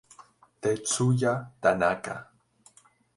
[0.61, 2.15] Tetsuya Tanaka